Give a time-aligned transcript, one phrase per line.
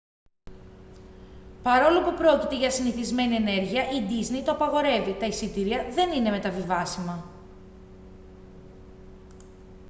[1.63, 7.25] παρόλο που πρόκειται για συνηθισμένη ενέργεια η ντίσνεϊ το απαγορεύει τα εισιτήρια δεν είναι μεταβιβάσιμα